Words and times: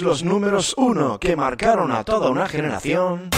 los 0.00 0.24
números 0.24 0.74
uno 0.78 1.18
que 1.18 1.36
marcaron 1.36 1.92
a 1.92 2.04
toda 2.04 2.30
una 2.30 2.48
generación. 2.48 3.30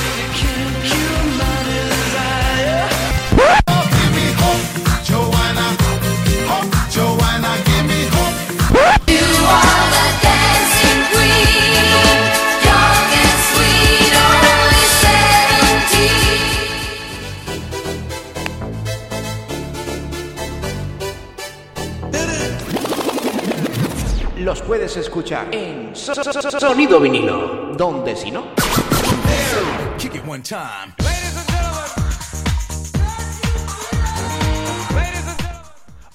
Puedes 24.95 25.09
escuchar 25.09 25.49
en 25.51 25.91
Sonido 25.97 27.01
Vinilo, 27.01 27.73
donde 27.77 28.15
si 28.15 28.31
no. 28.31 28.45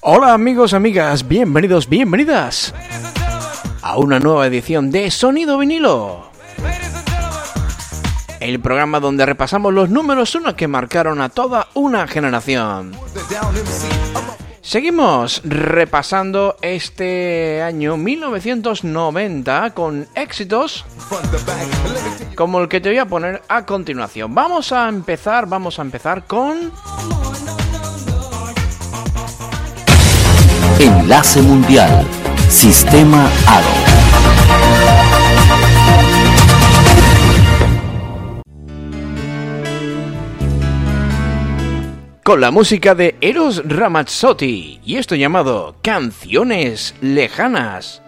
Hola 0.00 0.32
amigos, 0.32 0.72
amigas, 0.72 1.28
bienvenidos, 1.28 1.88
bienvenidas 1.90 2.72
a 3.82 3.98
una 3.98 4.18
nueva 4.18 4.46
edición 4.46 4.90
de 4.90 5.10
Sonido 5.10 5.58
Vinilo. 5.58 6.30
El 8.40 8.60
programa 8.60 8.98
donde 8.98 9.26
repasamos 9.26 9.74
los 9.74 9.90
números 9.90 10.34
uno 10.34 10.56
que 10.56 10.68
marcaron 10.68 11.20
a 11.20 11.28
toda 11.28 11.68
una 11.74 12.08
generación. 12.08 12.92
Seguimos 14.70 15.42
repasando 15.42 16.56
este 16.62 17.60
año 17.60 17.96
1990 17.96 19.70
con 19.70 20.06
éxitos 20.14 20.84
como 22.36 22.60
el 22.60 22.68
que 22.68 22.80
te 22.80 22.90
voy 22.90 22.98
a 22.98 23.06
poner 23.06 23.42
a 23.48 23.66
continuación. 23.66 24.32
Vamos 24.32 24.70
a 24.70 24.88
empezar, 24.88 25.46
vamos 25.46 25.80
a 25.80 25.82
empezar 25.82 26.24
con 26.24 26.70
Enlace 30.78 31.42
Mundial, 31.42 32.06
Sistema 32.48 33.28
Aro. 33.48 35.29
Con 42.24 42.40
la 42.40 42.50
música 42.50 42.94
de 42.94 43.16
Eros 43.20 43.62
Ramazzotti 43.64 44.80
y 44.84 44.96
esto 44.96 45.14
llamado 45.14 45.76
Canciones 45.82 46.94
Lejanas. 47.00 48.02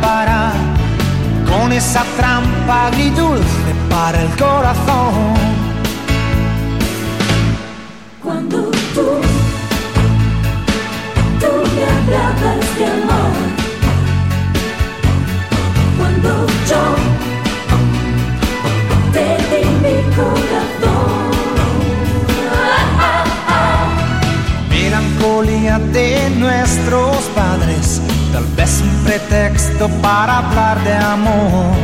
Para 0.00 0.52
con 1.48 1.72
esa 1.72 2.04
trampa 2.16 2.86
agridulce 2.86 3.70
para 3.90 4.22
el 4.22 4.28
corazón. 4.36 5.34
Cuando 8.22 8.70
tú, 8.94 9.06
tú 11.40 11.50
me 11.74 11.84
hablabas 11.94 12.78
de 12.78 12.86
amor, 12.86 13.34
cuando 15.98 16.46
yo 16.68 16.84
te 19.12 19.26
di 19.50 19.64
mi 19.84 19.96
corazón. 20.16 21.24
Melancolía 24.70 25.78
de 25.78 26.30
nuestros 26.38 27.33
vez 28.64 28.80
un 28.80 29.04
pretexto 29.04 29.88
para 30.00 30.38
hablar 30.38 30.82
de 30.84 30.94
amor, 30.94 31.74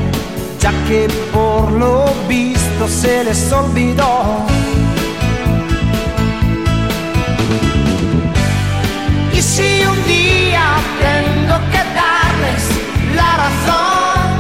ya 0.61 0.73
que 0.89 1.09
por 1.33 1.71
lo 1.73 2.07
visto 2.29 2.89
se 2.89 3.25
les 3.25 3.53
olvidó. 3.53 4.47
Y 9.35 9.43
si 9.43 9.85
un 9.93 9.99
día 10.07 10.67
tengo 11.07 11.57
que 11.73 11.83
darles 12.01 12.65
la 13.15 13.31
razón, 13.45 14.31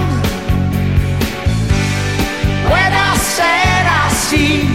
puede 2.68 3.02
ser 3.36 3.82
así, 4.06 4.69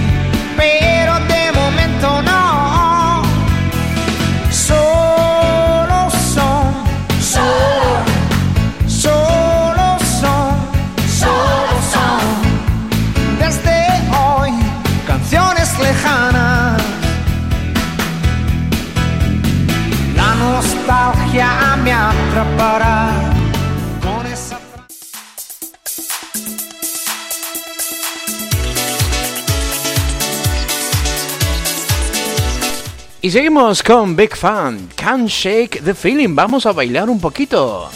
Y 33.25 33.31
seguimos 33.31 33.81
con 33.81 34.15
Big 34.15 34.35
Fan, 34.35 34.87
Can't 34.95 35.27
Shake 35.27 35.83
the 35.83 35.95
Feeling. 35.95 36.35
Vamos 36.35 36.67
a 36.67 36.73
bailar 36.73 37.09
un 37.09 37.19
poquito 37.19 37.89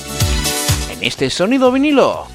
en 0.91 1.03
este 1.03 1.29
sonido 1.29 1.71
vinilo. 1.71 2.25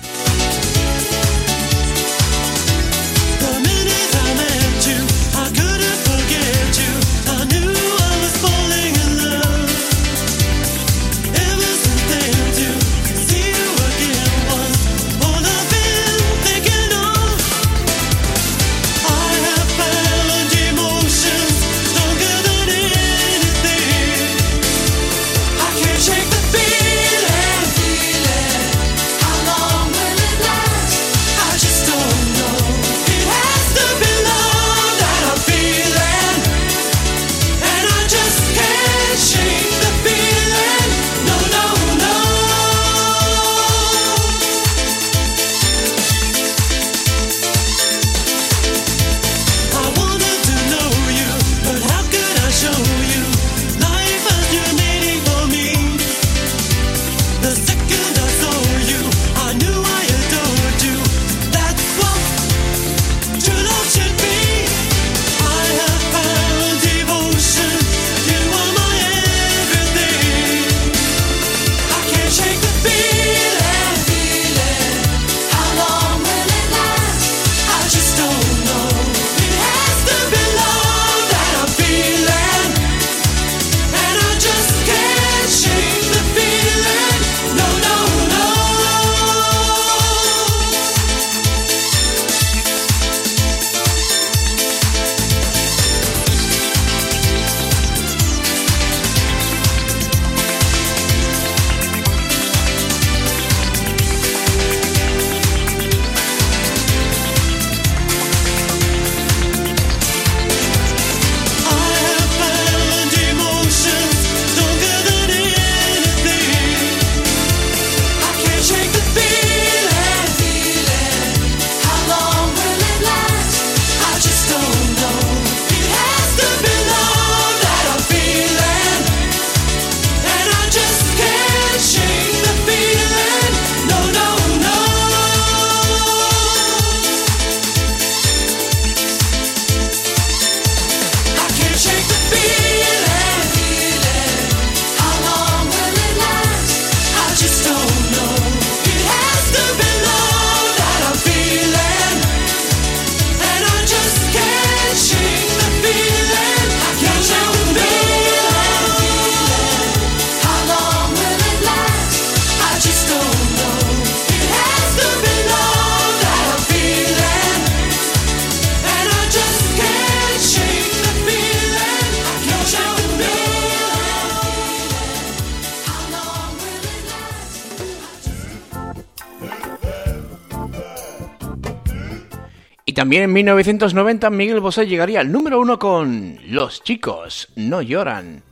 También 183.04 183.24
en 183.24 183.34
1990 183.34 184.30
Miguel 184.30 184.60
Bosé 184.60 184.86
llegaría 184.86 185.20
al 185.20 185.30
número 185.30 185.60
uno 185.60 185.78
con 185.78 186.38
Los 186.46 186.82
chicos 186.82 187.48
no 187.54 187.82
lloran. 187.82 188.42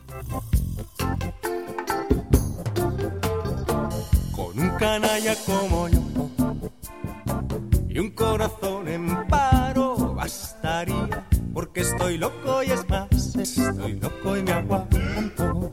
Con 4.37 4.61
un 4.61 4.68
canalla 4.78 5.35
como 5.47 5.88
yo 5.88 6.00
y 7.88 7.99
un 7.99 8.11
corazón 8.11 8.88
en 8.88 9.26
paro 9.26 10.12
bastaría, 10.16 11.26
porque 11.54 11.80
estoy 11.80 12.18
loco 12.18 12.62
y 12.62 12.73
es 12.73 12.87
más, 12.90 13.35
estoy 13.35 13.94
loco 13.94 14.37
y 14.37 14.42
me 14.42 14.52
aguanto. 14.52 15.73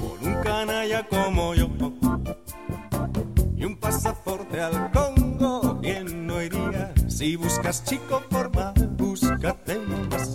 Con 0.00 0.26
un 0.26 0.42
canalla 0.42 1.06
como 1.06 1.54
yo 1.54 1.67
hagas 7.68 7.84
chico 7.84 8.22
formal, 8.30 8.72
búscate 8.96 9.74
lo 9.74 9.98
más. 10.08 10.34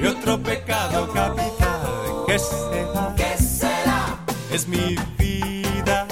Y 0.00 0.06
otro 0.06 0.42
pecado 0.42 1.12
capital, 1.12 1.80
¿qué 2.26 2.38
será? 2.38 3.14
¿Qué 3.14 3.36
será? 3.36 4.18
Es 4.50 4.66
mi 4.66 4.96
vida, 5.18 6.06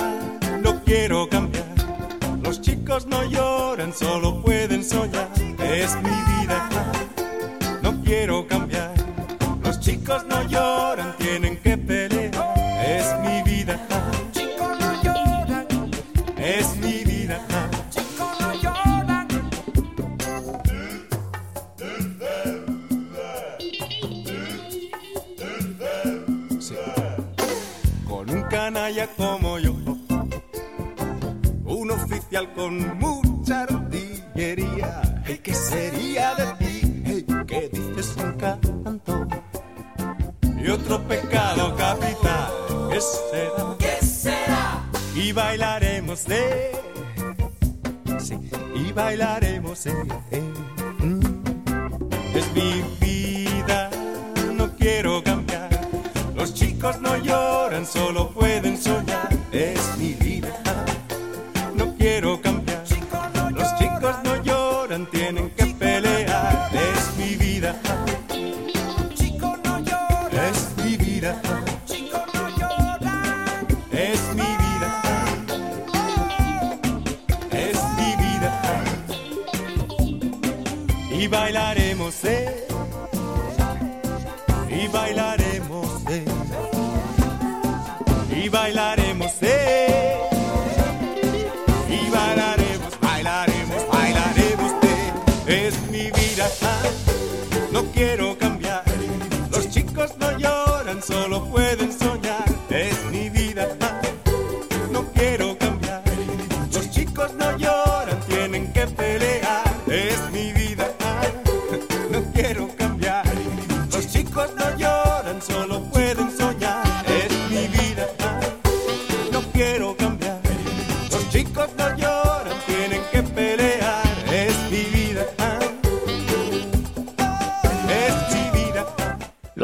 no 0.62 0.82
quiero 0.84 1.28
cambiar. 1.30 1.64
Los 2.42 2.60
chicos 2.60 3.06
no 3.06 3.24
lloran, 3.24 3.94
solo 3.94 4.42
pueden 4.42 4.84
soñar. 4.84 5.30
Es 5.62 5.96
mi 5.96 6.16
vida, 6.32 6.68
no 7.82 8.02
quiero 8.04 8.46
cambiar. 8.46 8.92
Los 9.64 9.80
chicos 9.80 10.26
no 10.26 10.42
lloran 10.42 10.69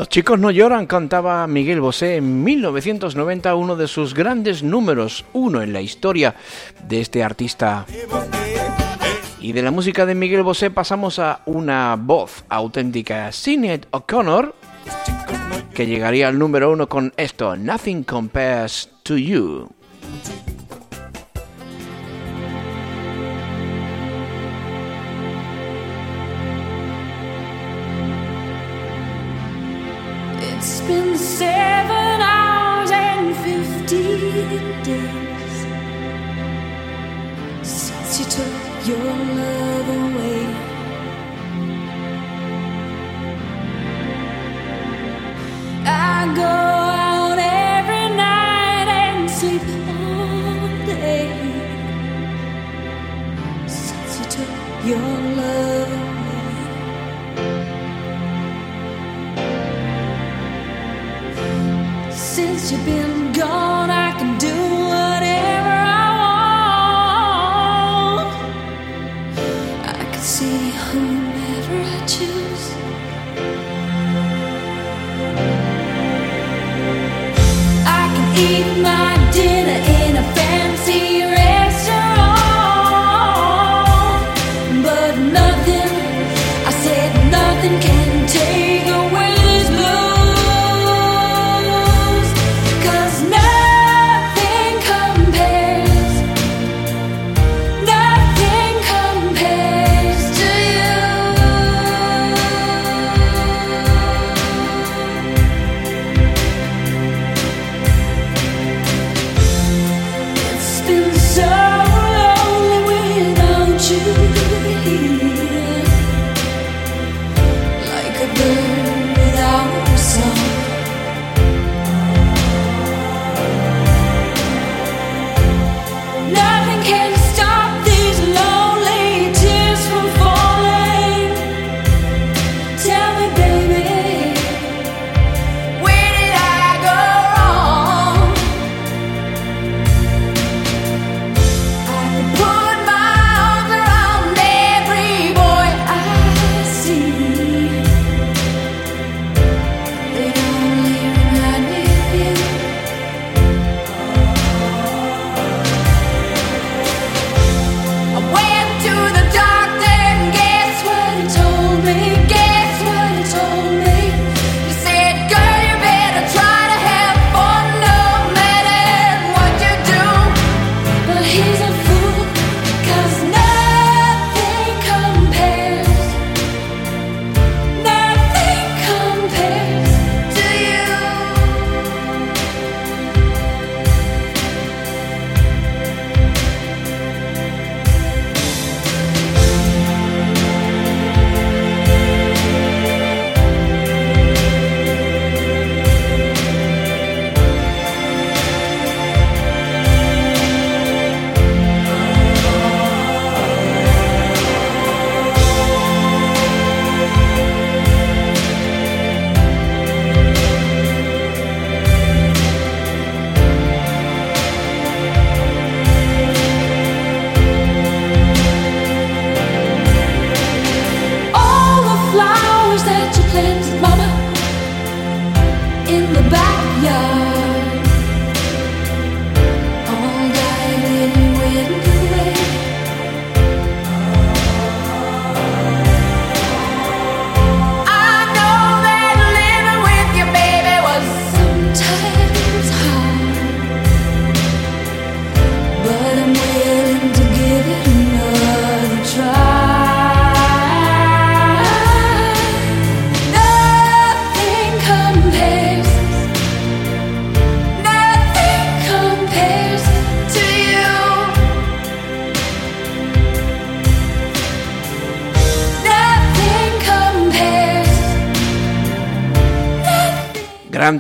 Chicos 0.09 0.39
no 0.39 0.51
lloran, 0.51 0.87
cantaba 0.87 1.47
Miguel 1.47 1.81
Bosé 1.81 2.17
en 2.17 2.43
1990, 2.43 3.55
uno 3.55 3.77
de 3.77 3.89
sus 3.89 4.15
grandes 4.15 4.63
números, 4.63 5.25
uno 5.33 5.63
en 5.63 5.73
la 5.73 5.81
historia 5.81 6.35
de 6.89 7.01
este 7.01 7.23
artista. 7.23 7.85
Y 9.41 9.53
de 9.53 9.63
la 9.63 9.71
música 9.71 10.07
de 10.07 10.15
Miguel 10.15 10.43
Bosé 10.43 10.71
pasamos 10.71 11.19
a 11.19 11.43
una 11.47 11.97
voz 11.97 12.45
auténtica, 12.49 13.31
Sinead 13.33 13.83
O'Connor, 13.91 14.55
que 15.75 15.87
llegaría 15.87 16.29
al 16.29 16.39
número 16.39 16.73
uno 16.73 16.89
con 16.89 17.13
esto, 17.17 17.57
Nothing 17.57 18.03
Compares 18.05 18.91
to 19.03 19.17
You. 19.17 19.69
seven 31.39 32.21
hours 32.23 32.91
and 32.91 33.37
fifteen 33.45 34.83
days 34.83 35.57
since 37.63 38.21
you 38.21 38.27
took 38.37 38.89
your 38.89 39.13
love 39.41 39.89
away. 40.01 40.47
I 45.85 46.33
go 46.35 46.55
out 47.11 47.39
every 47.39 48.09
night 48.17 48.89
and 49.05 49.31
sleep 49.31 49.63
all 49.93 50.69
day 50.87 51.29
since 53.67 54.13
you 54.19 54.25
took 54.37 54.87
your 54.87 55.11
love. 55.37 55.86
you've 62.73 62.85
been 62.85 63.16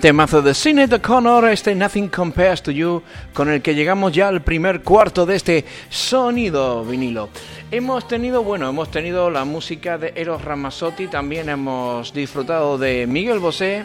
temazo 0.06 0.40
de 0.40 0.54
Sinead 0.54 0.92
O'Connor, 0.92 1.48
este 1.48 1.74
Nothing 1.74 2.06
Compares 2.06 2.62
to 2.62 2.70
You, 2.70 3.02
con 3.34 3.50
el 3.50 3.60
que 3.60 3.74
llegamos 3.74 4.12
ya 4.12 4.28
al 4.28 4.40
primer 4.40 4.82
cuarto 4.82 5.26
de 5.26 5.34
este 5.34 5.64
sonido 5.90 6.84
vinilo. 6.84 7.28
Hemos 7.72 8.06
tenido, 8.06 8.44
bueno, 8.44 8.68
hemos 8.68 8.88
tenido 8.88 9.30
la 9.30 9.44
música 9.44 9.98
de 9.98 10.12
Eros 10.14 10.44
Ramazzotti, 10.44 11.08
también 11.08 11.48
hemos 11.48 12.12
disfrutado 12.12 12.78
de 12.78 13.08
Miguel 13.08 13.40
Bosé 13.40 13.82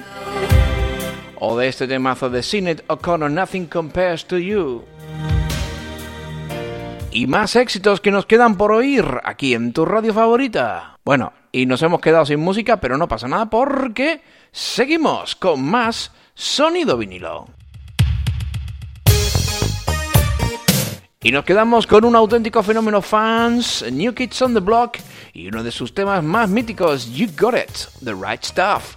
o 1.40 1.58
de 1.58 1.68
este 1.68 1.88
temazo 1.88 2.30
de 2.30 2.44
Sinead 2.44 2.82
O'Connor, 2.86 3.32
Nothing 3.32 3.66
Compares 3.66 4.24
to 4.26 4.38
You. 4.38 4.84
Y 7.10 7.26
más 7.26 7.56
éxitos 7.56 8.00
que 8.00 8.12
nos 8.12 8.28
quedan 8.28 8.58
por 8.58 8.72
oír 8.72 9.06
aquí 9.24 9.56
en 9.56 9.74
tu 9.74 9.86
radio 9.86 10.14
favorita. 10.14 11.00
Bueno, 11.04 11.34
y 11.52 11.66
nos 11.66 11.82
hemos 11.82 12.00
quedado 12.00 12.28
sin 12.28 12.40
música, 12.40 12.80
pero 12.80 13.00
no 13.00 13.08
pasa 13.08 13.28
nada 13.28 13.50
porque 13.50 14.22
seguimos 14.52 15.36
con 15.36 15.64
más 15.64 16.12
sonido 16.34 16.98
vinilo. 16.98 17.48
Y 21.24 21.32
nos 21.32 21.46
quedamos 21.46 21.86
con 21.86 22.04
un 22.04 22.16
auténtico 22.16 22.64
fenómeno 22.64 23.02
fans, 23.02 23.86
New 23.92 24.14
Kids 24.14 24.42
on 24.42 24.56
the 24.56 24.60
Block, 24.60 24.98
y 25.34 25.48
uno 25.48 25.64
de 25.64 25.72
sus 25.72 25.94
temas 25.94 26.24
más 26.24 26.50
míticos, 26.50 27.12
You 27.12 27.28
Got 27.38 27.56
It, 27.56 28.04
The 28.04 28.14
Right 28.14 28.44
Stuff. 28.44 28.96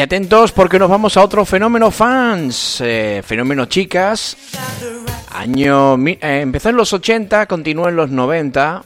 Atentos 0.00 0.52
porque 0.52 0.78
nos 0.78 0.88
vamos 0.88 1.16
a 1.16 1.22
otro 1.22 1.44
fenómeno 1.44 1.90
fans, 1.90 2.80
eh, 2.80 3.22
fenómeno 3.22 3.66
chicas. 3.66 4.36
Año 5.30 5.96
eh, 6.06 6.18
empezó 6.20 6.70
en 6.70 6.76
los 6.76 6.92
80, 6.92 7.46
continuó 7.46 7.88
en 7.88 7.96
los 7.96 8.10
90. 8.10 8.82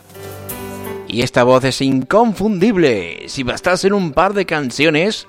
Y 1.07 1.23
esta 1.23 1.45
voz 1.45 1.63
es 1.65 1.81
inconfundible. 1.83 3.29
Si 3.29 3.45
bastasen 3.45 3.93
un 3.93 4.13
par 4.13 4.35
de 4.35 4.45
canciones 4.45 5.29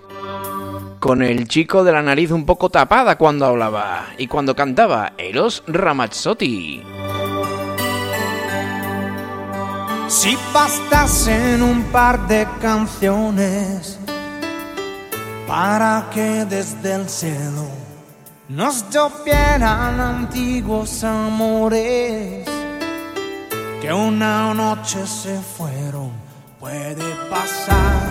con 0.99 1.21
el 1.21 1.47
chico 1.47 1.83
de 1.83 1.91
la 1.91 2.01
nariz 2.01 2.31
un 2.31 2.47
poco 2.47 2.69
tapada 2.69 3.17
cuando 3.17 3.45
hablaba 3.45 4.07
y 4.17 4.25
cuando 4.25 4.55
cantaba, 4.55 5.13
Eros 5.19 5.63
Ramazzotti. 5.67 6.81
Si 10.07 10.37
bastasen 10.51 11.61
un 11.61 11.83
par 11.91 12.27
de 12.27 12.47
canciones 12.59 13.99
para 15.47 16.07
que 16.11 16.45
desde 16.45 16.95
el 16.95 17.09
cielo 17.09 17.67
nos 18.49 18.89
llovieran 18.89 19.99
antiguos 19.99 21.03
amores 21.03 22.47
que 23.81 23.93
una 23.93 24.53
noche 24.53 25.05
se 25.05 25.37
fueron. 25.39 26.11
Puede 26.59 27.15
pasar, 27.29 28.09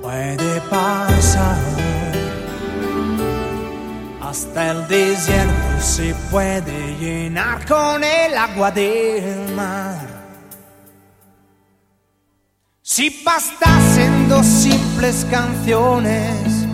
puede 0.00 0.60
pasar. 0.70 1.58
Hasta 4.22 4.70
el 4.70 4.88
desierto 4.88 5.80
se 5.80 6.14
puede 6.30 6.96
llenar 6.98 7.66
con 7.66 8.02
el 8.02 8.36
agua 8.36 8.70
del 8.70 9.54
mar. 9.54 10.14
Si 12.82 13.10
simples 14.42 15.26
canciones 15.30 16.66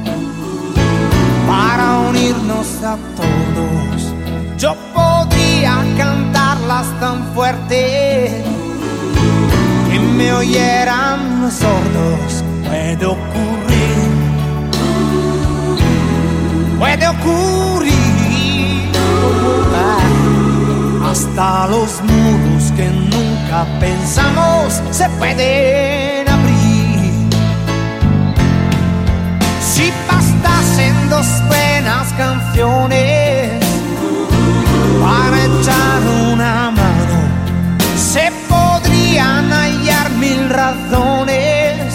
para 1.46 1.98
unirnos 2.08 2.66
a 2.82 2.96
todos, 3.16 4.14
yo 4.56 4.74
podría 4.94 5.84
cantarlas 5.98 6.86
tan 7.00 7.34
fuerte 7.34 8.42
que 9.90 9.98
me 9.98 10.32
oyeran 10.32 11.42
los 11.42 11.54
sordos. 11.54 12.44
Puede 12.66 13.06
ocurrir, 13.06 14.10
puede 16.78 17.08
ocurrir. 17.08 18.00
Hasta 21.04 21.66
los 21.66 22.00
muros 22.02 22.72
que 22.76 22.88
nunca 22.88 23.66
pensamos 23.80 24.80
se 24.92 25.08
pueden 25.18 25.99
Si 29.80 29.90
bastasen 30.06 31.08
dos 31.08 31.26
buenas 31.48 32.12
canciones. 32.12 33.64
Para 35.00 35.36
echar 35.48 36.00
una 36.30 36.70
mano, 36.70 37.18
se 37.96 38.30
podrían 38.46 39.50
hallar 39.50 40.10
mil 40.24 40.50
razones. 40.50 41.94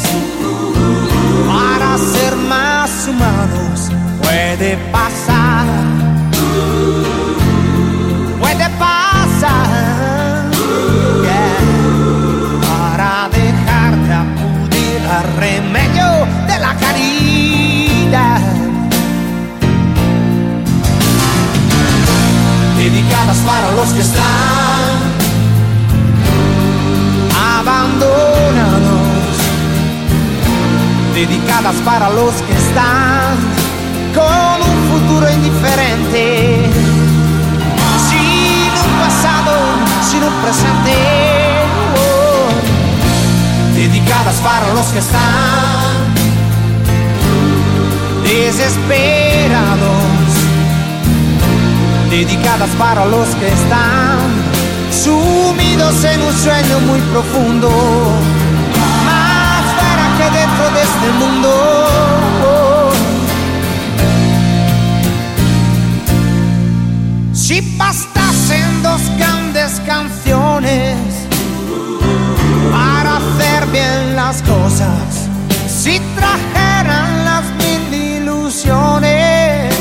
Para 1.48 1.98
ser 2.00 2.36
más 2.50 2.90
humanos. 3.08 3.92
Puede 4.20 4.78
pasar, 4.92 5.68
puede 8.40 8.68
pasar, 8.80 10.50
para 12.68 13.30
dejar 13.30 13.96
de 14.08 14.14
acudir 14.26 15.02
al 15.08 15.38
remedio 15.38 15.85
dedicadas 23.06 23.38
para 23.38 23.72
los 23.72 23.90
que 23.90 24.02
están 24.02 24.24
abandonados, 27.60 29.02
dedicadas 31.14 31.76
para 31.86 32.10
los 32.10 32.34
que 32.34 32.54
están 32.54 33.38
con 34.14 34.62
un 34.70 34.78
futuro 34.92 35.32
indiferente, 35.32 36.70
sin 38.10 38.72
un 38.72 38.94
pasado, 39.00 39.54
sin 40.10 40.24
un 40.24 40.34
presente, 40.42 40.96
oh. 42.02 42.50
dedicadas 43.76 44.36
para 44.36 44.74
los 44.74 44.88
que 44.88 45.00
están 45.00 46.16
desesperados 48.24 50.15
dedicadas 52.18 52.70
para 52.78 53.06
los 53.06 53.28
que 53.36 53.48
están 53.50 54.18
sumidos 54.90 56.02
en 56.06 56.22
un 56.22 56.34
sueño 56.34 56.80
muy 56.88 57.02
profundo, 57.12 57.70
más 59.06 59.64
fuera 59.78 60.06
que 60.18 60.28
dentro 60.40 60.66
de 60.76 60.82
este 60.90 61.10
mundo. 61.20 61.52
Si 67.34 67.60
bastasen 67.78 68.82
dos 68.82 69.02
grandes 69.18 69.82
canciones 69.86 70.96
para 72.72 73.18
hacer 73.18 73.66
bien 73.74 74.16
las 74.16 74.42
cosas, 74.42 75.28
si 75.68 76.00
trajeran 76.16 77.26
las 77.26 77.44
mil 77.60 77.94
ilusiones 78.20 79.76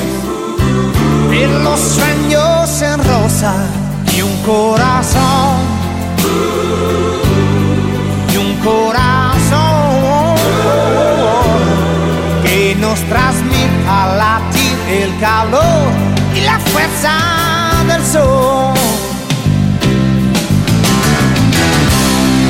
y 1.32 1.46
los 1.62 1.80
sueños 1.80 2.13
corazón. 4.44 5.56
Y 8.32 8.36
un 8.36 8.56
corazón 8.56 10.36
que 12.42 12.76
nos 12.76 12.98
transmita 13.08 14.16
latir 14.16 14.76
el 14.90 15.18
calor 15.18 15.88
y 16.34 16.40
la 16.40 16.58
fuerza 16.58 17.12
del 17.86 18.04
sol. 18.04 18.74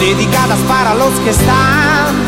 Dedicadas 0.00 0.58
para 0.68 0.94
los 0.94 1.12
que 1.20 1.30
están 1.30 2.23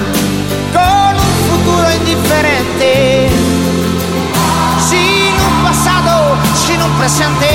sin 4.88 5.34
un 5.34 5.62
pasado, 5.64 6.36
sin 6.54 6.80
un 6.82 6.92
presente. 6.98 7.46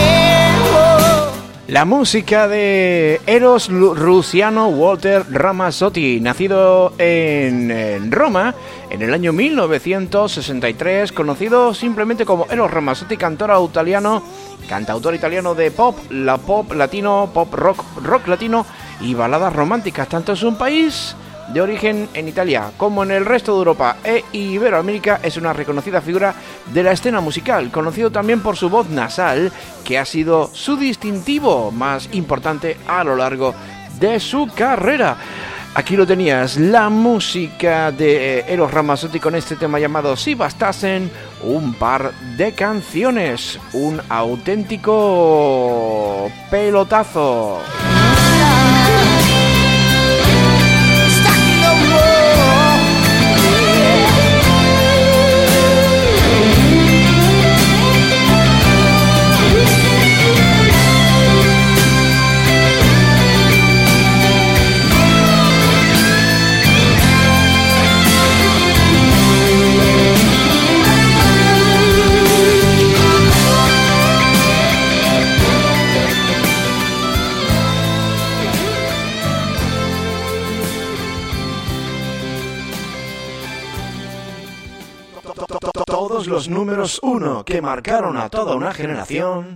La 1.67 1.85
música 1.85 2.49
de 2.49 3.21
Eros 3.25 3.69
Lu- 3.69 3.93
Rusiano 3.95 4.67
Walter 4.67 5.23
Ramazzotti, 5.31 6.19
nacido 6.19 6.93
en 6.97 8.11
Roma 8.11 8.53
en 8.89 9.01
el 9.01 9.13
año 9.13 9.31
1963, 9.31 11.13
conocido 11.13 11.73
simplemente 11.73 12.25
como 12.25 12.45
Eros 12.49 12.71
Ramazzotti, 12.71 13.15
cantor 13.15 13.51
italiano, 13.69 14.21
cantautor 14.67 15.15
italiano 15.15 15.55
de 15.55 15.71
pop, 15.71 15.97
la 16.09 16.37
pop 16.37 16.73
latino, 16.73 17.29
pop 17.33 17.53
rock, 17.53 17.81
rock 18.03 18.27
latino 18.27 18.65
y 18.99 19.13
baladas 19.13 19.53
románticas, 19.53 20.09
tanto 20.09 20.33
en 20.33 20.37
su 20.37 20.53
país 20.57 21.15
de 21.49 21.61
origen 21.61 22.09
en 22.13 22.27
Italia 22.27 22.71
como 22.77 23.03
en 23.03 23.11
el 23.11 23.25
resto 23.25 23.53
de 23.53 23.59
Europa 23.59 23.97
e 24.03 24.23
Iberoamérica 24.31 25.19
es 25.23 25.37
una 25.37 25.53
reconocida 25.53 26.01
figura 26.01 26.33
de 26.73 26.83
la 26.83 26.91
escena 26.91 27.21
musical, 27.21 27.71
conocido 27.71 28.11
también 28.11 28.41
por 28.41 28.57
su 28.57 28.69
voz 28.69 28.89
nasal, 28.89 29.51
que 29.83 29.97
ha 29.97 30.05
sido 30.05 30.49
su 30.53 30.77
distintivo 30.77 31.71
más 31.71 32.09
importante 32.13 32.77
a 32.87 33.03
lo 33.03 33.15
largo 33.15 33.53
de 33.99 34.19
su 34.19 34.47
carrera. 34.55 35.17
Aquí 35.73 35.95
lo 35.95 36.05
tenías, 36.05 36.57
la 36.57 36.89
música 36.89 37.93
de 37.93 38.39
Eros 38.41 38.73
Ramazzotti 38.73 39.21
con 39.21 39.35
este 39.35 39.55
tema 39.55 39.79
llamado 39.79 40.17
Si 40.17 40.35
bastasen 40.35 41.09
un 41.43 41.73
par 41.75 42.11
de 42.35 42.51
canciones, 42.51 43.57
un 43.71 44.01
auténtico 44.09 44.91
pelotazo. 46.49 47.61
Los 86.27 86.49
números 86.49 86.99
uno 87.01 87.43
que 87.43 87.61
marcaron 87.61 88.17
a 88.17 88.29
toda 88.29 88.55
una 88.55 88.73
generación. 88.73 89.55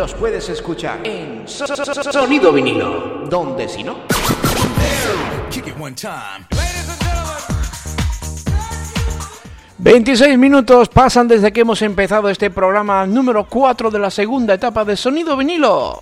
Los 0.00 0.14
puedes 0.14 0.48
escuchar 0.48 1.06
en 1.06 1.46
So- 1.46 1.66
So- 1.66 1.76
So- 1.84 2.10
Sonido 2.10 2.50
Vinilo. 2.50 3.26
Donde 3.28 3.68
si 3.68 3.82
no. 3.84 3.98
Kick 5.50 5.66
it 5.66 5.74
one 5.78 5.92
time. 5.94 6.46
26 9.76 10.38
minutos 10.38 10.88
pasan 10.88 11.28
desde 11.28 11.52
que 11.52 11.60
hemos 11.60 11.82
empezado 11.82 12.30
este 12.30 12.48
programa 12.50 13.04
número 13.04 13.44
4 13.44 13.90
de 13.90 13.98
la 13.98 14.10
segunda 14.10 14.54
etapa 14.54 14.86
de 14.86 14.96
Sonido 14.96 15.36
Vinilo. 15.36 16.00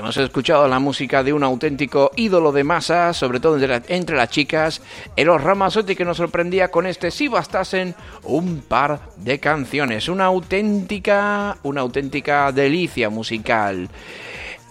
Hemos 0.00 0.16
escuchado 0.16 0.66
la 0.66 0.78
música 0.78 1.22
de 1.22 1.34
un 1.34 1.44
auténtico 1.44 2.10
ídolo 2.16 2.52
de 2.52 2.64
masa, 2.64 3.12
sobre 3.12 3.38
todo 3.38 3.56
entre, 3.56 3.68
la- 3.68 3.82
entre 3.88 4.16
las 4.16 4.30
chicas, 4.30 4.80
Eros 5.14 5.42
Ramazzotti 5.44 5.94
que 5.94 6.06
nos 6.06 6.16
sorprendía 6.16 6.68
con 6.70 6.86
este 6.86 7.10
Si 7.10 7.28
bastasen 7.28 7.94
un 8.22 8.62
par 8.62 9.00
de 9.18 9.38
canciones, 9.38 10.08
una 10.08 10.24
auténtica, 10.24 11.58
una 11.64 11.82
auténtica 11.82 12.50
delicia 12.50 13.10
musical. 13.10 13.90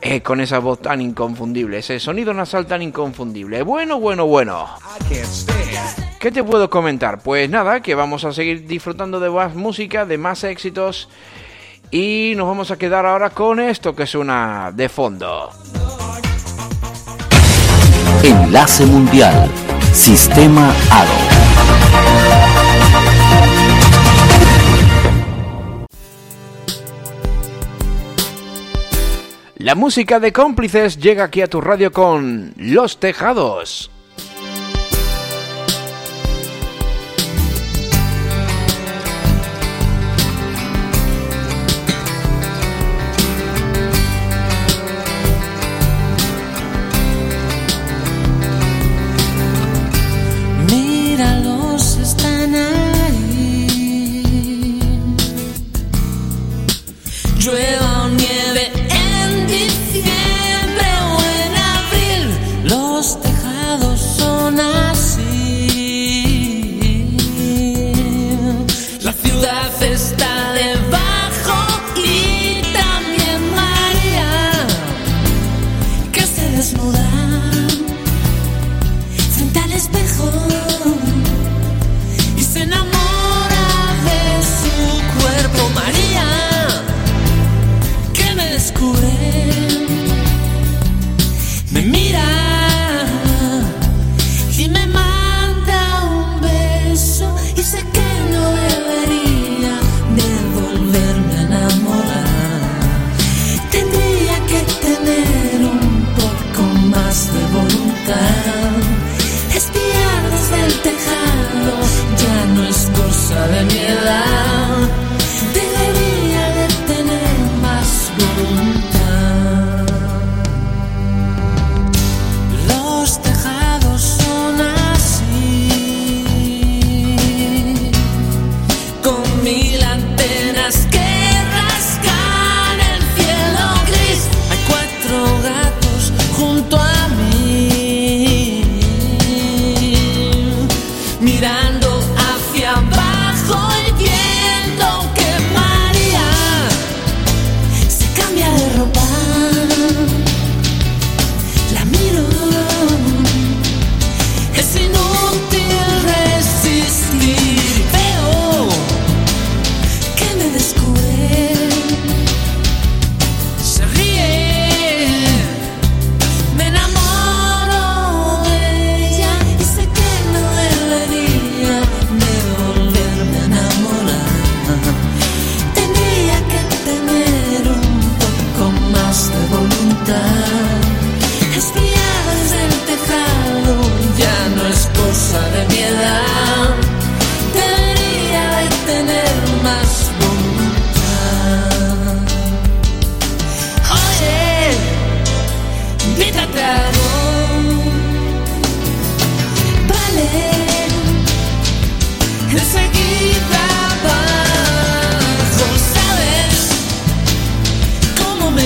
Eh, 0.02 0.22
con 0.24 0.42
esa 0.42 0.58
voz 0.58 0.82
tan 0.82 1.00
inconfundible, 1.00 1.78
ese 1.78 2.00
sonido 2.00 2.34
nasal 2.34 2.66
tan 2.66 2.82
inconfundible. 2.82 3.62
Bueno, 3.62 4.00
bueno, 4.00 4.26
bueno. 4.26 4.66
¿Qué 6.20 6.32
te 6.32 6.44
puedo 6.44 6.72
comentar? 6.72 7.22
Pues 7.22 7.48
nada, 7.52 7.82
que 7.84 7.94
vamos 7.94 8.26
a 8.26 8.34
seguir 8.34 8.66
disfrutando 8.66 9.20
de 9.20 9.30
más 9.30 9.54
música, 9.54 10.06
de 10.08 10.18
más 10.18 10.44
éxitos. 10.44 11.08
Y 11.92 12.34
nos 12.36 12.48
vamos 12.48 12.70
a 12.70 12.78
quedar 12.78 13.06
ahora 13.06 13.32
con 13.32 13.60
esto 13.60 13.96
que 13.96 14.06
suena 14.06 14.72
de 14.72 14.90
fondo. 14.90 15.50
Enlace 18.24 18.86
Mundial. 18.86 19.50
Sistema 19.92 20.72
ARO. 20.92 21.12
La 29.58 29.76
música 29.76 30.20
de 30.20 30.32
cómplices 30.32 30.98
llega 30.98 31.24
aquí 31.24 31.42
a 31.42 31.48
tu 31.48 31.60
radio 31.60 31.92
con 31.92 32.54
Los 32.56 33.00
Tejados. 33.00 33.92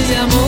Cómo 0.04 0.10
me 0.10 0.16
llamo? 0.16 0.43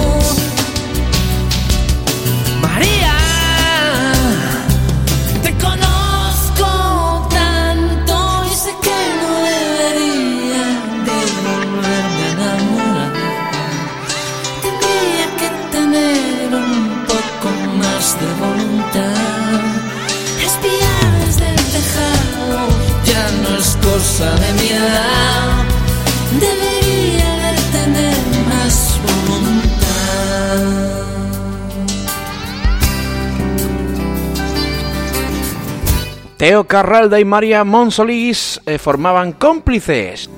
Teo 36.45 36.65
Carralda 36.65 37.19
y 37.19 37.25
María 37.25 37.63
Monsolís 37.63 38.61
eh, 38.67 38.77
formaban 38.77 39.31
cómplices 39.31 40.29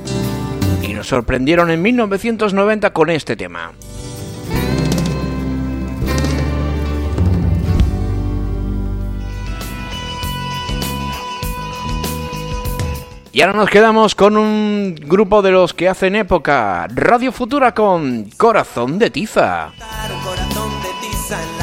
y 0.81 0.93
nos 0.93 1.05
sorprendieron 1.05 1.69
en 1.69 1.81
1990 1.81 2.93
con 2.93 3.09
este 3.09 3.35
tema. 3.35 3.73
Y 13.33 13.41
ahora 13.41 13.57
nos 13.57 13.69
quedamos 13.69 14.15
con 14.15 14.37
un 14.37 14.95
grupo 14.95 15.41
de 15.41 15.51
los 15.51 15.73
que 15.73 15.89
hacen 15.89 16.15
época, 16.15 16.87
Radio 16.95 17.33
Futura 17.33 17.73
con 17.73 18.29
Corazón 18.37 18.97
de 18.97 19.09
Tiza. 19.09 19.73
Corazón 20.23 20.71
de 20.81 20.89
tiza 21.01 21.56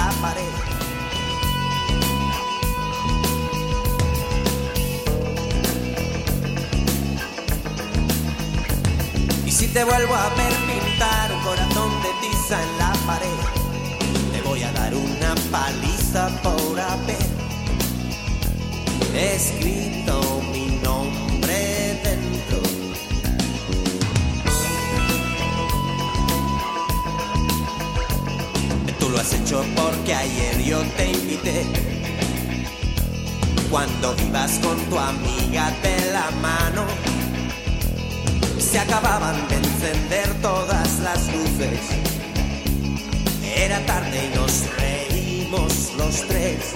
te 9.75 9.83
vuelvo 9.83 10.15
a 10.15 10.29
ver 10.37 10.53
pintar 10.69 11.33
un 11.33 11.41
corazón 11.41 11.91
de 12.01 12.09
tiza 12.21 12.63
en 12.63 12.79
la 12.79 12.93
pared, 13.09 13.29
te 14.33 14.41
voy 14.43 14.63
a 14.63 14.71
dar 14.71 14.95
una 14.95 15.35
paliza 15.51 16.29
por 16.45 16.79
haber 16.79 17.27
escrito 19.13 20.43
mi 20.53 20.79
nombre 20.81 22.01
dentro. 22.05 22.59
Tú 29.01 29.11
lo 29.11 29.19
has 29.19 29.33
hecho 29.35 29.65
porque 29.75 30.15
ayer 30.15 30.63
yo 30.63 30.83
te 30.97 31.11
invité. 31.11 31.67
Cuando 33.71 34.15
ibas 34.25 34.53
con 34.61 34.79
tu 34.89 34.97
amiga 34.97 35.73
de 35.83 36.13
la 36.13 36.31
mano, 36.41 37.14
se 38.65 38.79
acababan 38.79 39.47
de 39.49 39.57
encender 39.57 40.41
todas 40.41 40.99
las 41.01 41.27
luces. 41.27 41.81
Era 43.57 43.85
tarde 43.85 44.31
y 44.33 44.37
nos 44.37 44.53
reímos 44.79 45.93
los 45.99 46.27
tres. 46.27 46.73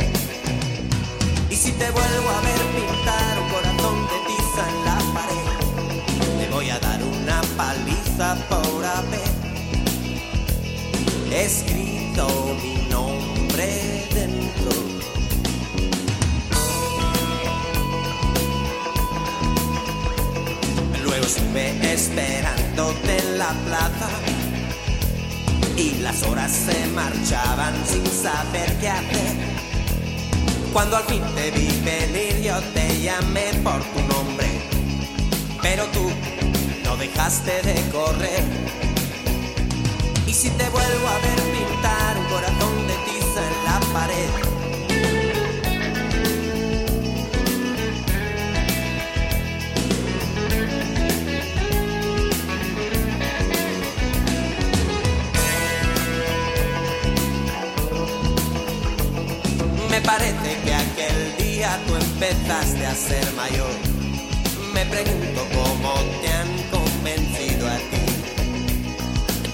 Y 1.50 1.56
si 1.56 1.72
te 1.72 1.90
vuelvo 1.90 2.28
a 2.30 2.40
ver 2.42 2.60
pintar 2.76 3.38
un 3.42 3.48
corazón 3.48 4.06
de 4.10 4.18
tiza 4.28 4.62
en 4.68 4.84
la 4.84 4.98
pared, 5.14 6.38
te 6.38 6.50
voy 6.52 6.70
a 6.70 6.78
dar 6.78 7.02
una 7.02 7.40
paliza 7.56 8.36
por 8.48 8.84
haber 8.84 9.30
escrito 11.32 12.56
mi 12.62 12.86
nombre 12.90 14.06
dentro. 14.14 14.87
Estuve 21.38 21.92
esperándote 21.92 23.18
en 23.18 23.38
la 23.38 23.50
plaza 23.66 24.08
y 25.76 25.94
las 26.02 26.22
horas 26.24 26.50
se 26.50 26.86
marchaban 26.88 27.74
sin 27.86 28.04
saber 28.06 28.76
qué 28.80 28.88
hacer. 28.88 29.36
Cuando 30.72 30.96
al 30.96 31.04
fin 31.04 31.22
te 31.34 31.50
vi 31.52 31.68
venir 31.84 32.42
yo 32.42 32.60
te 32.74 33.00
llamé 33.00 33.52
por 33.62 33.80
tu 33.82 34.00
nombre, 34.14 34.48
pero 35.62 35.84
tú 35.86 36.10
no 36.84 36.96
dejaste 36.96 37.62
de 37.62 37.90
correr. 37.90 38.42
Y 40.26 40.32
si 40.32 40.50
te 40.50 40.68
vuelvo 40.68 41.08
a 41.08 41.18
ver 41.26 41.40
pintar 41.52 42.18
un 42.18 42.26
corazón 42.26 42.86
de 42.86 42.94
tiza 43.06 43.40
en 43.48 43.64
la 43.64 43.80
pared. 43.92 44.57
Parece 60.08 60.50
que 60.64 60.74
aquel 60.74 61.36
día 61.36 61.78
tú 61.86 61.94
empezaste 61.94 62.86
a 62.86 62.94
ser 62.94 63.26
mayor. 63.34 63.74
Me 64.72 64.84
pregunto 64.86 65.40
cómo 65.52 65.92
te 66.22 66.28
han 66.28 66.52
convencido 66.70 67.68
a 67.68 67.76
ti 67.76 68.08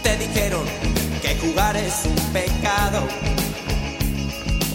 te 0.05 0.19
dijeron 0.19 0.65
que 1.23 1.35
jugar 1.37 1.77
es 1.79 2.05
un 2.05 2.33
pecado? 2.33 3.09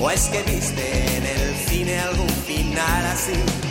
¿O 0.02 0.10
es 0.10 0.28
que 0.30 0.42
viste 0.42 1.18
en 1.18 1.26
el 1.26 1.56
cine 1.68 2.00
algún 2.00 2.30
final 2.30 3.06
así? 3.06 3.69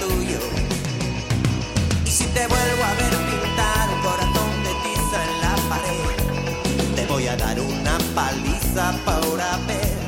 Tuyo. 0.00 0.40
Y 2.04 2.10
si 2.10 2.24
te 2.26 2.46
vuelvo 2.46 2.84
a 2.84 2.94
ver 2.94 3.14
pintar 3.30 3.88
un 3.94 4.00
corazón 4.02 4.50
de 4.64 4.72
tiza 4.84 5.18
en 5.24 5.40
la 5.40 5.54
pared, 5.68 6.94
te 6.96 7.06
voy 7.06 7.26
a 7.26 7.36
dar 7.36 7.58
una 7.60 7.98
paliza 8.14 8.92
por 9.04 9.40
haber 9.40 9.98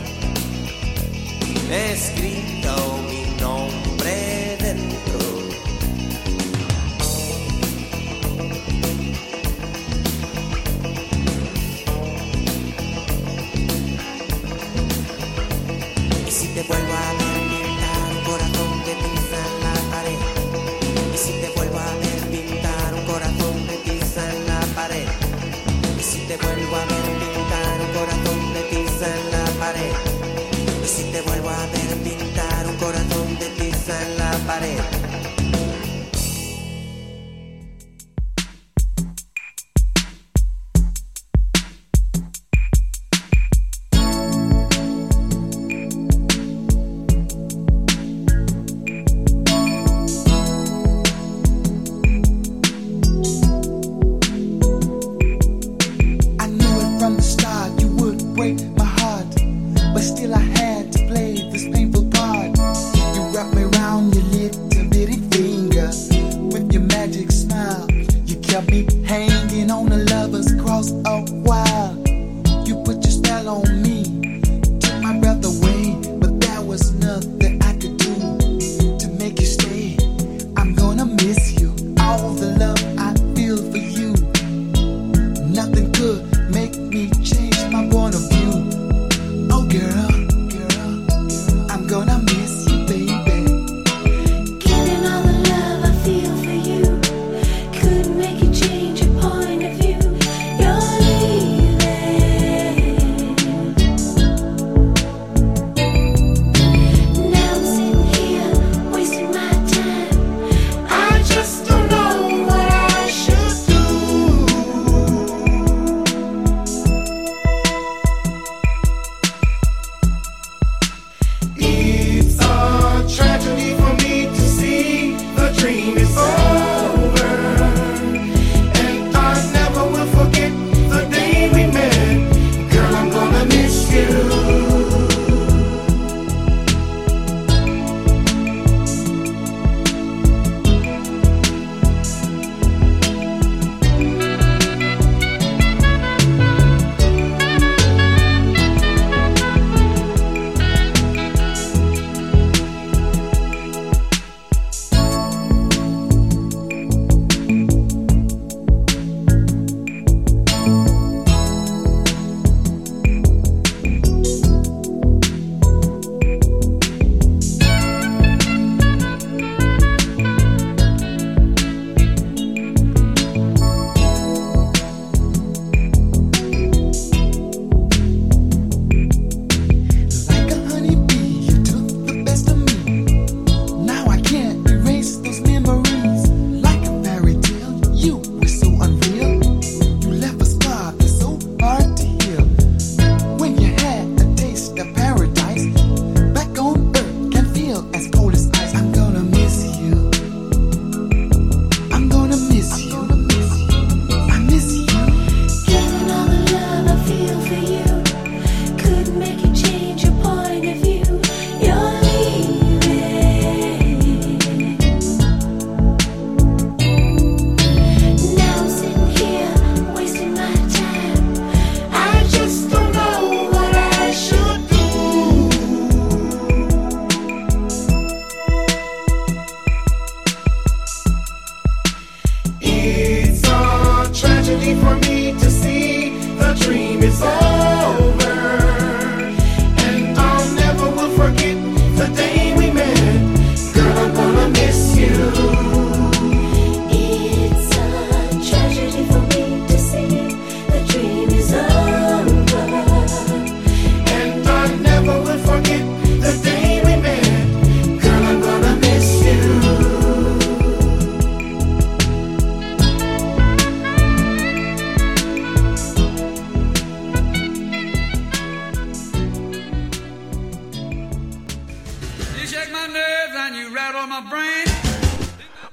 escrito 1.71 2.60
vuelvo 26.71 26.77
a 26.77 26.87
ver 26.87 27.19
pintar 27.19 27.81
un 27.81 27.93
corazón 27.99 28.55
de 28.55 28.63
tiza 28.71 29.07
en 29.07 29.31
la 29.33 29.45
pared. 29.59 29.93
Y 30.85 30.87
si 30.87 31.03
te 31.11 31.21
vuelvo 31.23 31.51
a 31.51 31.67
ver 31.67 31.97
pintar 32.05 32.67
un 32.67 32.77
corazón 32.77 33.39
de 33.39 33.49
tiza 33.51 34.03
en 34.03 34.19
la 34.19 34.31
pared. 34.47 35.40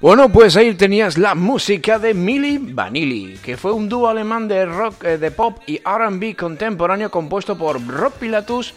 Bueno, 0.08 0.30
pues 0.30 0.56
ahí 0.56 0.74
tenías 0.74 1.18
la 1.18 1.36
música 1.36 2.00
de 2.00 2.14
Milli 2.14 2.60
Vanilli, 2.60 3.38
que 3.44 3.58
fue 3.58 3.74
un 3.74 3.90
dúo 3.90 4.08
alemán 4.08 4.48
de 4.48 4.66
rock, 4.66 5.04
eh, 5.04 5.18
de 5.18 5.32
pop 5.32 5.58
y 5.68 5.82
R&B 5.86 6.34
contemporáneo 6.34 7.12
compuesto 7.12 7.58
por 7.58 7.86
Rob 7.86 8.14
Pilatus, 8.14 8.74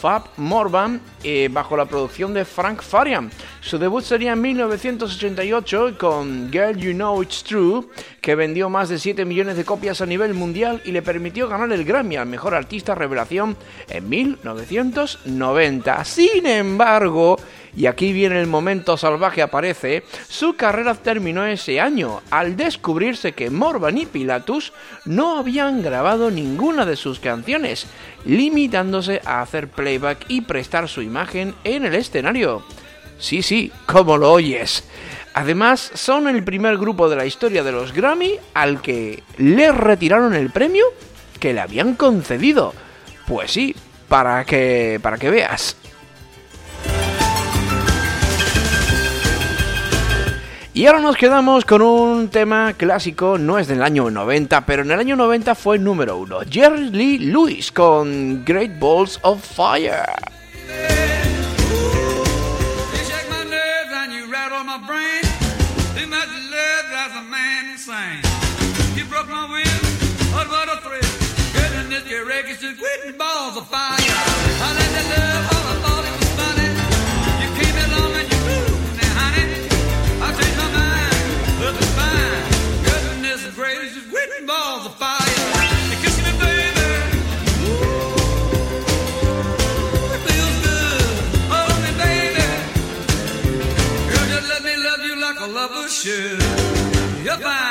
Fab 0.00 0.24
Morvan, 0.38 1.00
eh, 1.22 1.48
bajo 1.52 1.76
la 1.76 1.84
producción 1.84 2.34
de 2.34 2.44
Frank 2.44 2.82
Farian. 2.82 3.30
Su 3.66 3.78
debut 3.78 4.04
sería 4.04 4.34
en 4.34 4.40
1988 4.42 5.96
con 5.98 6.52
Girl 6.52 6.76
You 6.76 6.92
Know 6.92 7.20
It's 7.20 7.42
True, 7.42 7.82
que 8.20 8.36
vendió 8.36 8.70
más 8.70 8.88
de 8.88 8.96
7 8.96 9.24
millones 9.24 9.56
de 9.56 9.64
copias 9.64 10.00
a 10.00 10.06
nivel 10.06 10.34
mundial 10.34 10.80
y 10.84 10.92
le 10.92 11.02
permitió 11.02 11.48
ganar 11.48 11.72
el 11.72 11.84
Grammy 11.84 12.14
al 12.14 12.26
mejor 12.26 12.54
artista 12.54 12.94
revelación 12.94 13.56
en 13.88 14.08
1990. 14.08 16.04
Sin 16.04 16.46
embargo, 16.46 17.40
y 17.76 17.86
aquí 17.86 18.12
viene 18.12 18.40
el 18.40 18.46
momento 18.46 18.96
salvaje 18.96 19.42
aparece, 19.42 20.04
su 20.28 20.54
carrera 20.54 20.94
terminó 20.94 21.44
ese 21.44 21.80
año 21.80 22.22
al 22.30 22.56
descubrirse 22.56 23.32
que 23.32 23.50
Morvan 23.50 23.98
y 23.98 24.06
Pilatus 24.06 24.72
no 25.06 25.38
habían 25.38 25.82
grabado 25.82 26.30
ninguna 26.30 26.86
de 26.86 26.94
sus 26.94 27.18
canciones, 27.18 27.88
limitándose 28.24 29.20
a 29.24 29.42
hacer 29.42 29.66
playback 29.66 30.24
y 30.28 30.42
prestar 30.42 30.88
su 30.88 31.02
imagen 31.02 31.52
en 31.64 31.84
el 31.84 31.96
escenario. 31.96 32.62
Sí, 33.18 33.42
sí, 33.42 33.72
como 33.86 34.16
lo 34.16 34.32
oyes. 34.32 34.84
Además, 35.34 35.90
son 35.94 36.28
el 36.28 36.44
primer 36.44 36.78
grupo 36.78 37.08
de 37.08 37.16
la 37.16 37.26
historia 37.26 37.62
de 37.62 37.72
los 37.72 37.92
Grammy 37.92 38.32
al 38.54 38.80
que 38.80 39.22
le 39.38 39.70
retiraron 39.72 40.34
el 40.34 40.50
premio 40.50 40.86
que 41.38 41.52
le 41.52 41.60
habían 41.60 41.94
concedido. 41.94 42.72
Pues 43.26 43.52
sí, 43.52 43.74
para 44.08 44.44
que 44.44 44.98
para 45.02 45.18
que 45.18 45.30
veas. 45.30 45.76
Y 50.76 50.84
ahora 50.84 51.00
nos 51.00 51.16
quedamos 51.16 51.64
con 51.64 51.80
un 51.80 52.28
tema 52.28 52.74
clásico, 52.74 53.38
no 53.38 53.58
es 53.58 53.66
del 53.66 53.82
año 53.82 54.10
90, 54.10 54.66
pero 54.66 54.82
en 54.82 54.90
el 54.90 55.00
año 55.00 55.16
90 55.16 55.54
fue 55.54 55.78
número 55.78 56.18
uno. 56.18 56.40
Jerry 56.50 56.90
Lee 56.90 57.18
Lewis 57.18 57.72
con 57.72 58.44
Great 58.44 58.78
Balls 58.78 59.18
of 59.22 59.42
Fire. 59.42 60.04
My 64.78 64.86
brain. 64.86 65.22
Too 65.96 66.06
much 66.06 66.28
love 66.28 66.84
drives 66.90 67.16
a 67.16 67.22
man 67.22 67.72
insane. 67.72 68.20
You 68.94 69.04
broke 69.06 69.28
my 69.28 69.48
will, 69.50 69.80
but 70.32 70.48
what 70.48 70.68
a 70.68 70.80
thrill. 70.82 71.00
Goodness, 71.52 72.08
your 72.10 72.26
records 72.26 72.60
just 72.60 72.78
quitting 72.78 73.16
balls 73.16 73.56
of 73.56 73.66
fire. 73.68 74.05
you're 96.06 97.36
fine. 97.38 97.65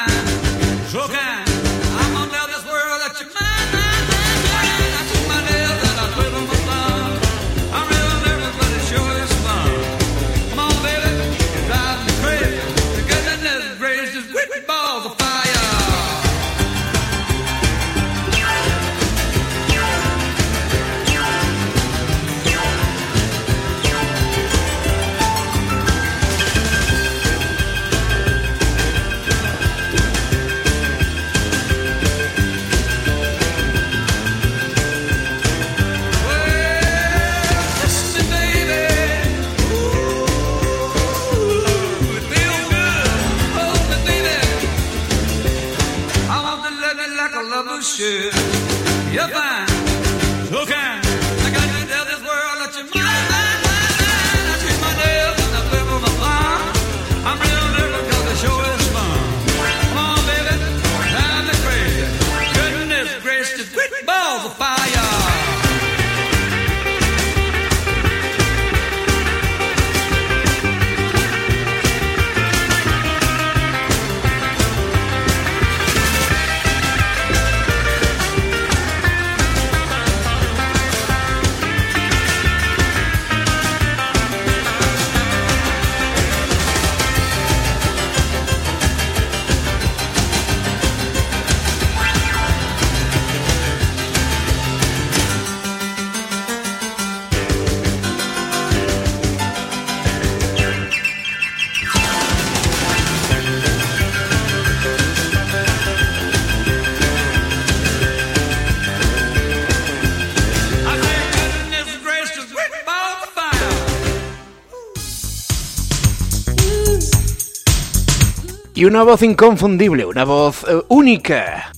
Una 118.85 119.01
voz 119.01 119.23
inconfundible, 119.23 120.05
una 120.05 120.25
voz 120.25 120.63
eh, 120.69 120.79
única. 120.89 121.71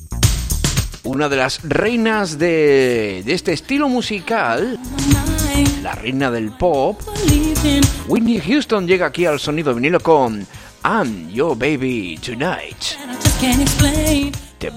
Una 1.03 1.29
de 1.29 1.37
las 1.37 1.61
reinas 1.63 2.37
de, 2.37 3.23
de 3.25 3.33
este 3.33 3.53
estilo 3.53 3.87
musical, 3.87 4.77
la 5.81 5.93
reina 5.93 6.29
del 6.29 6.51
pop, 6.51 6.99
Whitney 8.09 8.41
Houston 8.41 8.85
llega 8.85 9.05
aquí 9.05 9.25
al 9.25 9.39
sonido 9.39 9.73
vinilo 9.73 10.01
con 10.01 10.45
I'm 10.83 11.29
Your 11.29 11.57
Baby 11.57 12.19
Tonight. 12.21 12.97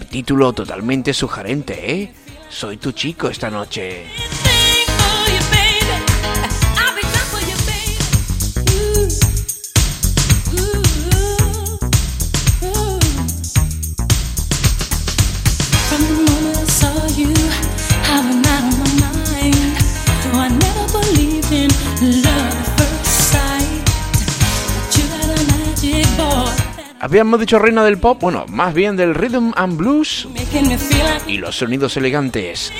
Título 0.08 0.52
totalmente 0.52 1.12
sugerente, 1.12 1.92
¿eh? 1.92 2.14
Soy 2.48 2.76
tu 2.76 2.92
chico 2.92 3.28
esta 3.28 3.50
noche. 3.50 4.04
Habíamos 27.02 27.40
dicho 27.40 27.58
reina 27.58 27.82
del 27.82 27.96
pop, 27.96 28.20
bueno, 28.20 28.44
más 28.48 28.74
bien 28.74 28.94
del 28.94 29.14
rhythm 29.14 29.52
and 29.56 29.78
blues 29.78 30.28
y 31.26 31.38
los 31.38 31.56
sonidos 31.56 31.96
elegantes. 31.96 32.70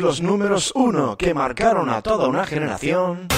los 0.00 0.20
números 0.20 0.72
uno 0.74 1.16
que 1.16 1.34
marcaron 1.34 1.90
a 1.90 2.02
toda 2.02 2.28
una 2.28 2.46
generación. 2.46 3.28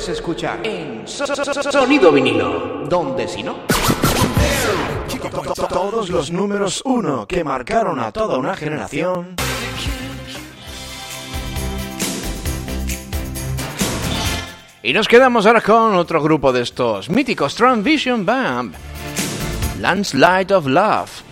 puedes 0.00 0.18
escuchar. 0.18 0.60
En 0.66 1.06
Sonido 1.06 2.10
Vinilo, 2.10 2.84
donde 2.88 3.28
si 3.28 3.42
no... 3.42 3.56
Todos 5.68 6.08
los 6.08 6.30
números 6.30 6.80
uno 6.86 7.26
que 7.26 7.44
marcaron 7.44 8.00
a 8.00 8.10
toda 8.10 8.38
una 8.38 8.56
generación... 8.56 9.36
Y 14.82 14.94
nos 14.94 15.06
quedamos 15.06 15.44
ahora 15.44 15.60
con 15.60 15.94
otro 15.94 16.22
grupo 16.22 16.50
de 16.54 16.62
estos 16.62 17.10
míticos 17.10 17.54
Transition 17.54 18.24
Band, 18.24 18.74
Landslide 19.78 20.54
of 20.54 20.66
Love. 20.66 21.29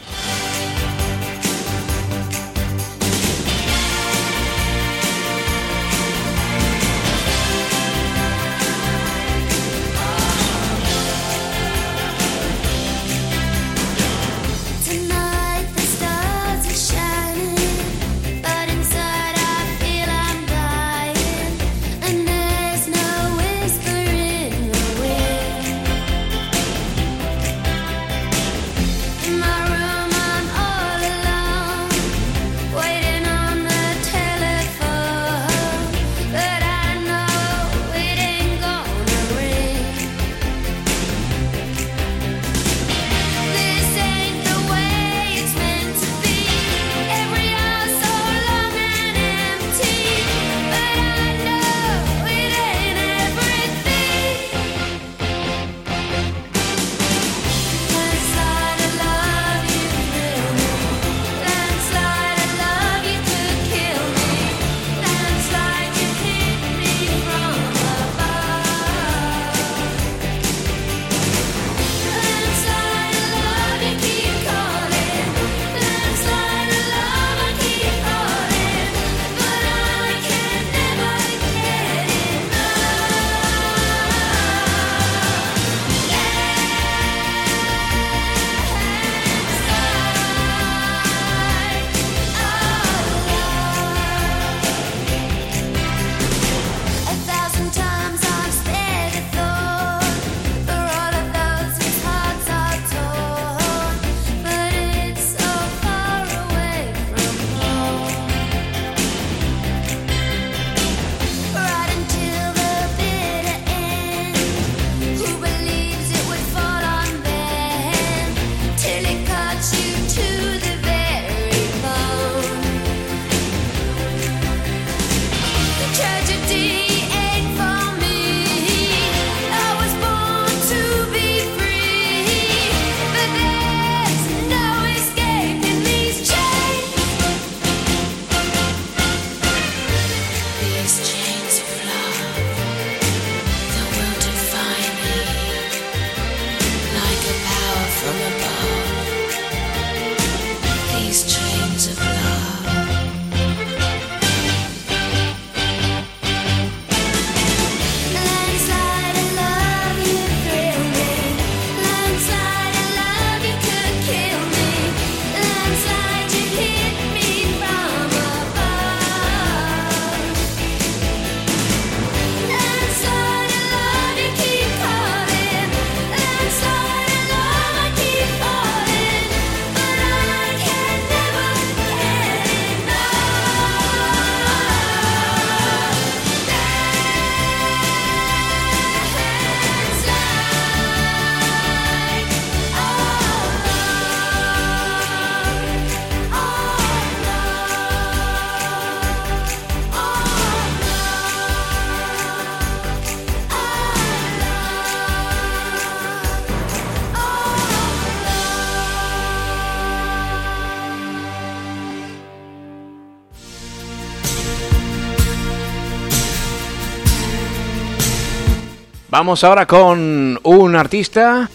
Vamos 219.19 219.43
ahora 219.43 219.67
con 219.67 220.39
un 220.45 220.77
artista 220.77 221.51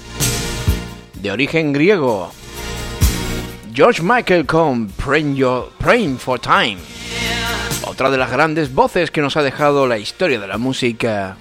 de 1.14 1.32
origen 1.32 1.72
griego, 1.72 2.30
George 3.74 4.04
Michael 4.04 4.46
con 4.46 4.90
Praying, 4.90 5.42
Praying 5.78 6.18
for 6.18 6.42
Time, 6.42 6.80
otra 7.86 8.10
de 8.10 8.18
las 8.18 8.30
grandes 8.30 8.74
voces 8.74 9.12
que 9.12 9.22
nos 9.22 9.38
ha 9.38 9.44
dejado 9.44 9.88
la 9.88 9.98
historia 9.98 10.42
de 10.42 10.48
la 10.48 10.58
música. 10.58 11.38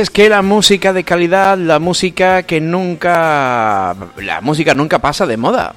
es 0.00 0.10
que 0.10 0.28
la 0.30 0.40
música 0.40 0.92
de 0.92 1.04
calidad, 1.04 1.58
la 1.58 1.78
música 1.78 2.42
que 2.44 2.60
nunca... 2.60 3.94
La 4.16 4.40
música 4.40 4.74
nunca 4.74 4.98
pasa 4.98 5.26
de 5.26 5.36
moda. 5.36 5.74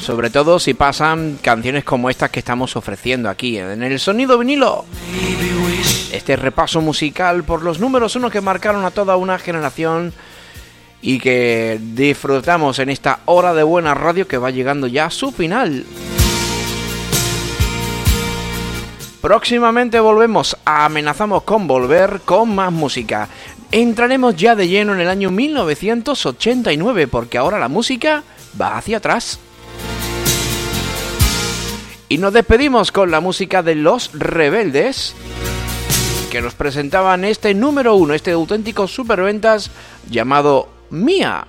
Sobre 0.00 0.28
todo 0.28 0.58
si 0.58 0.74
pasan 0.74 1.38
canciones 1.40 1.84
como 1.84 2.10
estas 2.10 2.30
que 2.30 2.40
estamos 2.40 2.76
ofreciendo 2.76 3.30
aquí 3.30 3.56
en 3.56 3.82
el 3.82 3.98
sonido 3.98 4.38
vinilo. 4.38 4.84
Este 6.12 6.36
repaso 6.36 6.82
musical 6.82 7.44
por 7.44 7.62
los 7.62 7.80
números 7.80 8.14
uno 8.14 8.28
que 8.30 8.42
marcaron 8.42 8.84
a 8.84 8.90
toda 8.90 9.16
una 9.16 9.38
generación 9.38 10.12
y 11.00 11.18
que 11.18 11.80
disfrutamos 11.80 12.78
en 12.78 12.90
esta 12.90 13.20
hora 13.24 13.54
de 13.54 13.62
buena 13.62 13.94
radio 13.94 14.28
que 14.28 14.38
va 14.38 14.50
llegando 14.50 14.86
ya 14.86 15.06
a 15.06 15.10
su 15.10 15.32
final. 15.32 15.84
Próximamente 19.24 20.00
volvemos, 20.00 20.54
amenazamos 20.66 21.44
con 21.44 21.66
volver 21.66 22.20
con 22.26 22.54
más 22.54 22.70
música. 22.70 23.26
Entraremos 23.72 24.36
ya 24.36 24.54
de 24.54 24.68
lleno 24.68 24.92
en 24.92 25.00
el 25.00 25.08
año 25.08 25.30
1989 25.30 27.06
porque 27.08 27.38
ahora 27.38 27.58
la 27.58 27.68
música 27.68 28.22
va 28.60 28.76
hacia 28.76 28.98
atrás. 28.98 29.40
Y 32.10 32.18
nos 32.18 32.34
despedimos 32.34 32.92
con 32.92 33.10
la 33.10 33.20
música 33.20 33.62
de 33.62 33.76
Los 33.76 34.10
Rebeldes 34.12 35.14
que 36.30 36.42
nos 36.42 36.54
presentaban 36.54 37.24
este 37.24 37.54
número 37.54 37.94
uno, 37.94 38.12
este 38.12 38.32
auténtico 38.32 38.86
superventas 38.86 39.70
llamado 40.10 40.68
Mía. 40.90 41.46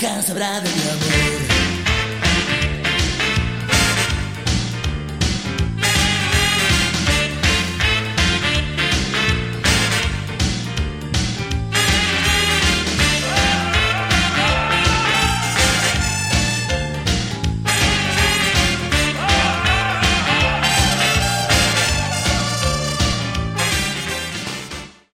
Tenerla 0.00 0.16
en 0.16 0.20
mi 0.20 0.20
corazón. 0.20 0.20
Nunca 0.20 0.22
sabrá 0.22 0.60
de 0.60 0.70
mi 0.70 0.82
amor. 0.88 1.09